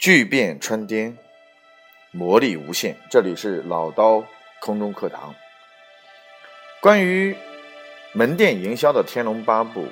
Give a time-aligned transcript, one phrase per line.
[0.00, 1.18] 巨变穿天，
[2.10, 2.96] 魔力无限。
[3.10, 4.24] 这里是老刀
[4.62, 5.34] 空中课堂。
[6.80, 7.36] 关于
[8.14, 9.82] 门店营销的《天龙八部》，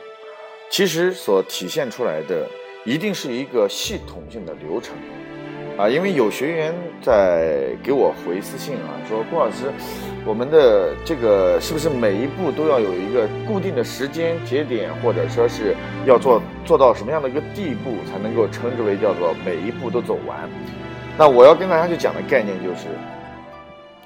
[0.71, 2.49] 其实所体现出来的
[2.87, 4.96] 一定是一个系统性的流程。
[5.79, 9.73] 啊，因为有学员在给我回私信啊，说郭老师，
[10.27, 20.50] 我们的这个是不是每一步都要有一个固定的时间节点，或者说是要做做到什么样的一个地步，才能够称之为叫做每一步都走完？
[21.17, 22.89] 那我要跟大家去讲的概念就是，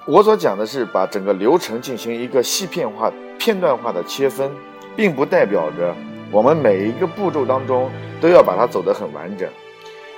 [0.07, 4.51] 我所讲的是把整个流程进行一个细片化、片段化的切分，
[4.95, 5.97] 并不代表着
[6.31, 9.49] 我们每一个步骤当中都要把它走得很完整，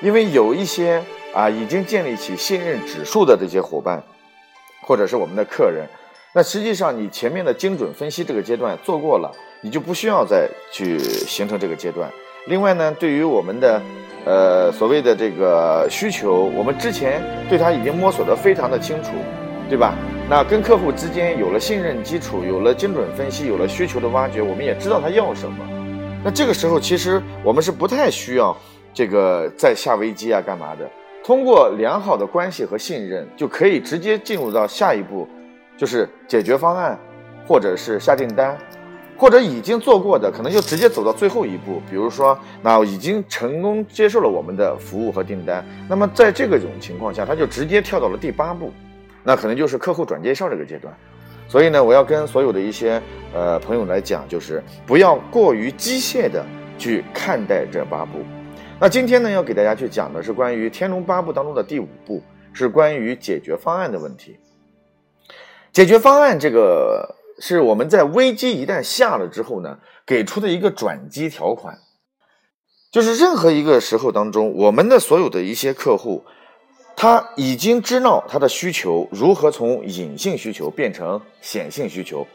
[0.02, 1.00] 因为有一些。
[1.34, 4.02] 啊，已经建立起信任指数的这些伙伴，
[4.82, 5.84] 或者是我们的客人，
[6.32, 9.30] 那实际上你前面的精准分析这个阶段做过了，
[9.60, 12.08] 你就不需要再去形成这个阶段。
[12.46, 13.82] 另外呢，对于我们的
[14.24, 19.10] 呃所谓的这个需求，我们之前对它已经摸索得非常的清楚，
[19.68, 19.96] 对吧？
[20.30, 25.56] 那跟客户之间有了信任基础，有了精准分析，有了需求的挖掘，我们也知道他要什么。
[26.22, 28.56] 那这个时候其实我们是不太需要
[28.92, 30.88] 这个再下危机啊，干嘛的？
[31.24, 35.26] 通过良好的关系和信任，就可以直接进入到下一步，
[35.74, 36.98] 就是解决方案，
[37.48, 38.54] 或者是下订单，
[39.16, 41.80] 或者已经做过的，可能就直接走到最后一步。
[41.88, 48.70] 比如说，那已经成功接受了我们的服务和订单，那么在这个种情况下，他就直接跳到了第八步，
[49.22, 50.92] 那可能就是客户转介绍这个阶段。
[51.48, 53.00] 所以呢，我要跟所有的一些
[53.32, 56.44] 呃朋友来讲，就是不要过于机械的
[56.76, 58.18] 去看待这八步。
[58.80, 62.20] 那今天呢，要给大家去讲的是关于《天龙八部》当中的第五部，
[62.52, 64.36] 是关于解决方案的问题。
[65.72, 71.78] 解决方案这个是我们在危机一旦下了之后呢，给出的一个转机条款，
[72.90, 76.24] 就是任何一个时候当中，我们的所有的一些客户，
[76.96, 82.26] 他已经知道他的需求如何从隐性需求变成显性需求。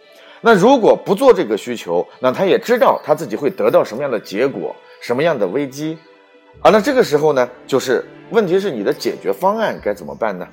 [0.42, 5.98] 那如果不做这个需求，那他也知道他自己会得到什么样的结果，什么样的危机。
[6.62, 10.48] 啊，那这个时候呢，就是问题是你的解决方案该怎么办呢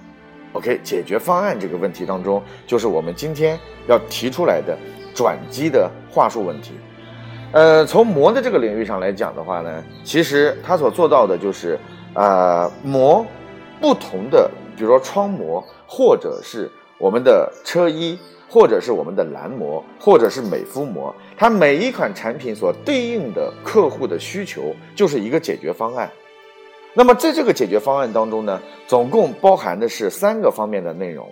[0.52, 3.58] ？OK，解决方案这个问题当中，就是我们今天
[3.88, 4.76] 要提出来的
[5.14, 6.72] 转机的话术问题。
[7.52, 11.78] 呃，从膜的这个领域上来讲的话呢，其实它所做到的就是，
[12.14, 13.26] 呃，膜
[13.80, 18.18] 不同的，比如说窗膜，或者是我们的车衣。
[18.48, 26.10] 或者是我们的蓝膜，或者是美肤膜，它每一款产品所对应的客户的需求就是一个解决方案。
[26.94, 31.30] 那么在这个解决方案当中呢，总共包含的是三个方面的内容。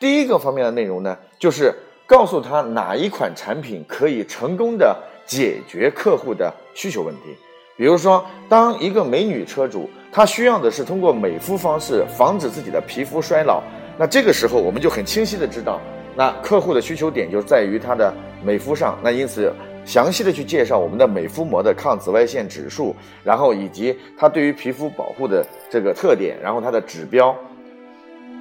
[0.00, 1.74] 第一个方面的内容呢，就是
[2.06, 4.96] 告诉他哪一款产品可以成功的
[5.26, 7.36] 解决客户的需求问题。
[7.76, 13.62] 比如说，当一个美女车主她需要的是通过美肤方式防止自己的皮肤衰老，
[13.98, 15.80] 那这个时候我们就很清晰的知道。
[16.14, 18.12] 那客户的需求点就在于它的
[18.44, 19.52] 美肤上，那因此
[19.84, 27.34] 详细的去介绍我们的美肤膜的抗紫外线指数，然后以及它对于皮肤保护的这个特点，然后它的指标。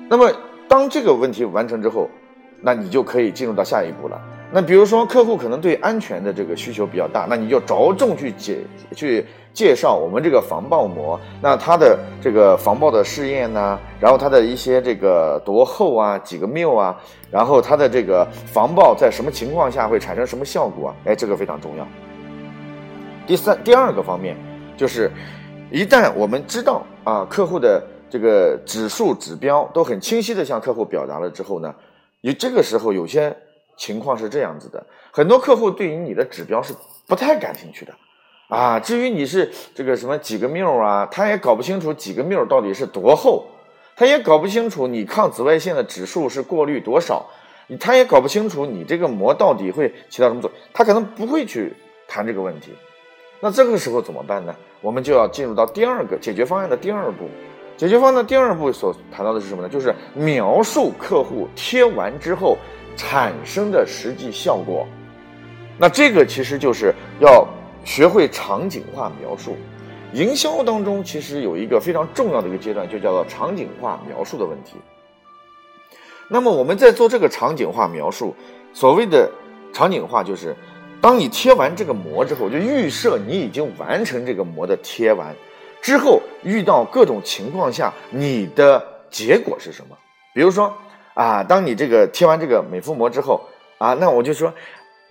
[0.09, 0.31] 那么
[0.67, 2.09] 当这个问题完成之后，
[2.59, 4.21] 那你就可以进入到下一步了。
[4.51, 8.59] 那比如说客户可能对安全的这个需求比较大，那你就着重去解
[8.95, 9.25] 去。
[9.53, 16.97] 介绍我们这个防爆膜，那它的这个防爆的试验呢，然后它的一些这个多厚啊，几个缪啊，
[17.29, 20.95] 然后它的这个防爆在什么情况下会产生什么效果啊？
[21.03, 21.85] 哎，这个非常重要。
[23.27, 24.37] 第三、第二个方面
[24.77, 25.11] 就是，
[25.69, 31.75] 一旦我们知道啊，客户的这个指数指标都很清晰的向客户表达了之后呢，
[32.21, 33.35] 你这个时候有些
[33.81, 36.71] 情况是这样子的，很多客户对于你的指标是
[37.07, 37.91] 不太感兴趣的。
[38.47, 43.47] 啊，至于你是这个什么几个缪啊，他也搞不清楚几个缪到底是多厚，
[43.95, 47.25] 他也搞不清楚你抗紫外线的指数是过滤多少，
[47.79, 51.73] 他也搞不清楚你这个膜到底会起到什么作用，他可能不会去
[52.07, 52.71] 谈这个问题。
[53.39, 54.55] 那这个时候怎么办呢？
[54.79, 57.27] 我们就要进入到第二个解决方案的第二步。
[57.77, 59.67] 解决方案的第二步所谈到的是什么呢？
[59.67, 62.55] 就是描述客户贴完之后
[62.95, 64.87] 产生的实际效果。
[65.77, 67.47] 那这个其实就是要。
[67.83, 69.57] 学会场景化描述，
[70.13, 74.75] 营销当中其实有一个非常重要的一个阶段，就叫做场景化描述的问题。
[76.29, 78.35] 那么我们在做这个场景化描述，
[78.71, 79.27] 所谓的
[79.73, 80.55] 场景化就是，
[81.01, 85.35] 当你贴完这个膜之后，就预设你已经完成这个膜的贴完
[85.81, 88.79] 之后，遇到各种情况下你的
[89.09, 89.97] 结果是什么？
[90.35, 90.71] 比如说
[91.13, 93.41] 啊，当你这个贴完这个美肤膜之后
[93.77, 94.53] 啊，那我就说。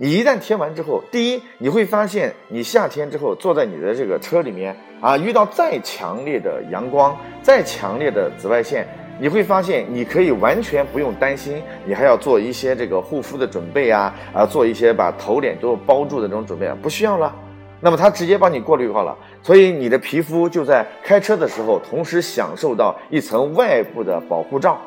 [0.02, 8.88] 你一旦贴完之后，第一，你会发现你夏天之后坐在你的这个车里面啊，遇到再强烈的阳光、再强烈的紫外线，
[9.19, 17.37] 你会发现你可以完全不用担心，你还要做一些这个护肤的准备啊，啊，做一些把头脸都包住的这种准备啊，不需要了。
[17.79, 24.81] 那么它直接帮你过滤好了，所以你的皮肤就在开车的时候，同时享受到一层外部的保护罩。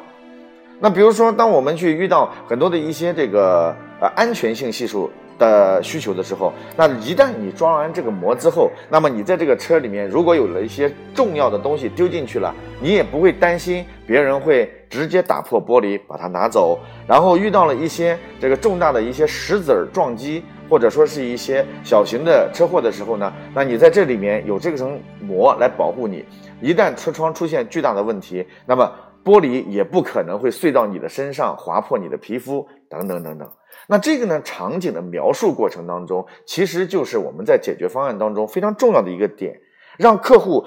[0.84, 5.10] 那比如说，当我们去遇到很多的一些这个呃安全性系数
[5.40, 16.78] 的需求的时候，那一旦你装完这个膜之后，那么你在这个车里面如果有了一些重要的东西丢进去了，你也不会担心别人会直接打破玻璃把它拿走。
[17.08, 26.26] 然后遇到了一些这个重大的一些石子儿撞击，或者说是一些小型的车祸的时候呢，那你在这里面有这层膜来保护你，
[26.60, 28.92] 一旦车窗出现巨大的问题，那么。
[29.24, 33.50] 玻璃也不可能会碎到你的身上，划破你的皮肤，等等等等。
[33.88, 39.60] 那这个呢，场景的描述过程当中，其实就是我们在解决方案当中非常重要的一个点，
[39.98, 40.66] 让客户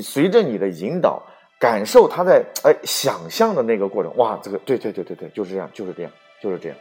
[0.00, 1.22] 随着你的引导，
[1.58, 4.14] 感受他在哎想象的那个过程。
[4.16, 6.12] 哇，这个对对对对对，就是这样，就是这样，
[6.42, 6.78] 就是这样。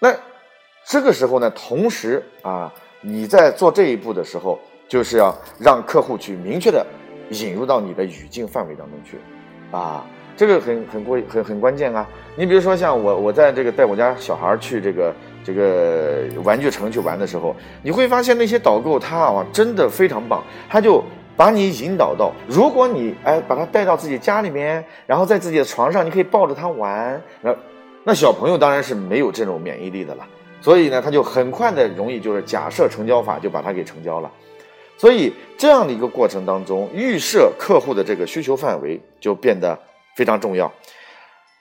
[0.00, 0.12] 那
[0.84, 4.58] 这个时候呢，同时啊，你在做这一步的时候，
[4.88, 6.84] 就是要让客户去明确的
[7.30, 9.18] 引入到你的语境范围当中去。
[9.72, 12.06] 啊，这个很很关很很关键啊！
[12.36, 21.02] 你比如说像我，我在这个带我家小孩去这个这个玩具城去玩的时候，你会发现那些导购他啊真的非常棒，他就
[21.36, 27.56] 把你引导到，如果你哎把他带到自己家里面，然后在自己的床上，你可以抱着他玩，那
[28.04, 30.26] 那小朋友当然是没有这种免疫力的了，
[30.60, 34.30] 所以呢他就很快的容易就是假设成交法就把他给成交了。
[34.96, 39.76] 所以这样的一个过程当中，预设客户的这个需求范围就变得
[40.16, 40.72] 非常重要。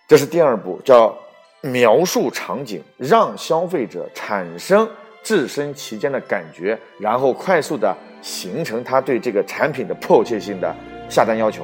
[0.08, 1.18] 这是第二步，叫
[1.62, 4.88] 描述场景，让消费者产生
[5.24, 10.76] 置身其间的感觉，然后快速的形成他对这个产品的迫切性的
[11.10, 11.64] 下单要求。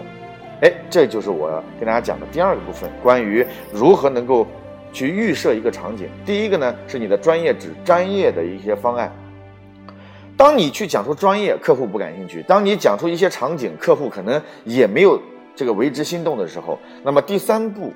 [0.62, 4.48] 哎，这就是我跟大家讲的第二个部分，关于如何能够
[4.92, 6.10] 去预设一个场景。
[6.26, 9.12] 第一个呢，是你的专业指专业的一些方案。
[10.38, 15.20] 当你去讲出专业，客户不感兴趣；当你讲出一些场景，客户可能也没有
[15.56, 17.92] 这个为之心动的时候，那么第三步，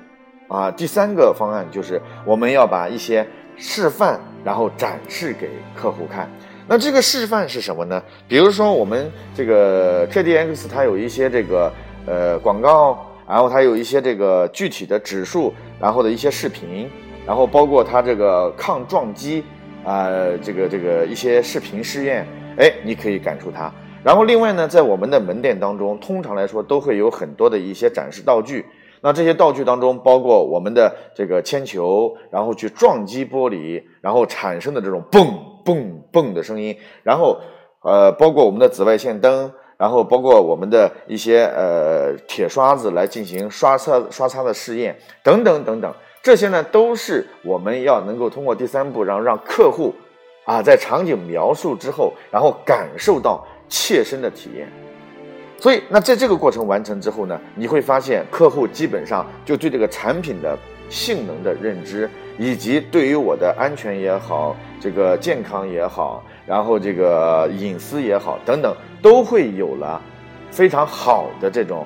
[0.48, 3.24] 啊，第三个方案就是我们要把一些
[3.56, 6.28] 示范，然后展示给客户看。
[6.66, 8.02] 那这个示范是什么呢？
[8.26, 11.72] 比如说我们这个 KDX 它有一些这个
[12.06, 16.90] 呃广告，然后它有一些这个具体的指数，然后的一些视频，
[17.24, 19.44] 然后包括它这个抗撞击。
[19.84, 20.08] 啊，
[20.42, 22.26] 这个这个一些视频试验，
[22.56, 23.72] 哎，你可以感受它。
[24.04, 28.64] 然后另外呢，在我们的门店当中，通常来说都会有很多的一些展示道具。
[29.00, 35.28] 那这些道具当中，包括我们的这个铅球，然后去撞击玻璃，然后产生的这种嘣
[35.64, 36.76] 嘣嘣的声音。
[37.02, 37.40] 然后，
[37.82, 45.92] 呃，包括我们的紫外线灯，然后包括我们的一些呃铁刷子来进行刷擦刷擦的试验，等等等等。
[46.22, 49.92] 这些呢，都是我们要能够通过第三步，然后让客户，
[50.44, 54.70] 啊，在场景描述之后，然后感受到切身的体验。
[55.58, 60.56] 所以，那在这个过程完成之后呢，你会发现客户基本上就对这个产品的
[60.88, 62.08] 性能的认知，
[62.38, 68.72] 以及对于我的安全也好，这个健康也好，然后这个隐私也好等等，
[69.02, 70.00] 都会有了
[70.52, 71.84] 非常好的这种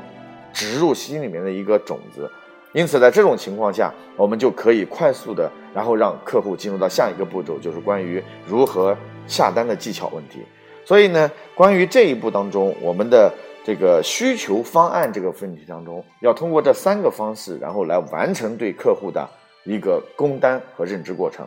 [0.52, 2.30] 植入心里面的一个种子。
[2.76, 8.94] 因此，在这种情况下，我们就可以快速的，然后让客户进入到下一个步骤，就是关于如何
[9.26, 10.40] 下单的技巧问题。
[10.84, 13.32] 所以呢，关于这一步当中，我们的
[13.64, 19.26] 这个需求方案这个问题当中，要通过这三个方式，然后来完成对客户的
[19.64, 21.46] 一个工单和认知过程。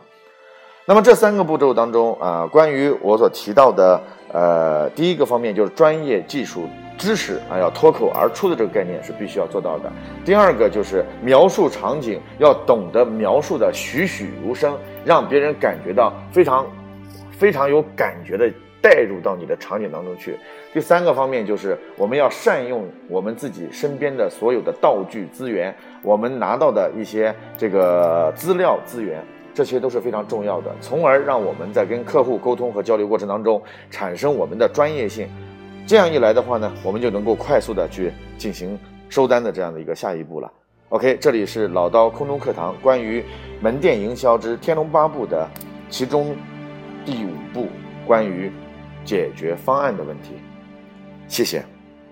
[0.86, 4.00] 那么这三个步骤当中啊，关于我所提到的，
[4.32, 6.68] 呃，第一个方面就是专业技术。
[6.98, 9.90] 知识啊，要脱口而出的这个概念是必须要做到的。
[10.22, 16.66] 第二个就是描述场景，要懂得描述的栩栩如生，让别人感觉到非常、
[17.30, 20.38] 非常有感觉的带入到你的场景当中去。
[20.74, 35.28] 第三个方面就是我们要善用我们自己身边的所有的道具资源，我们拿到的一些这个资料资源，这些都是非常重要的，从而让我们在跟客户沟通和交流过程当中产生我们的专业性。
[35.86, 38.78] 这样一来的话呢，我们就能够快速的去进行
[39.08, 40.52] 收单的这样的一个下一步了。
[40.90, 43.24] OK，这里是老刀空中课堂关于
[43.60, 45.48] 门店营销之天龙八部的
[45.88, 46.36] 其中
[47.04, 47.66] 第五步，
[48.06, 48.52] 关于
[49.04, 50.34] 解决方案的问题。
[51.26, 51.79] 谢谢。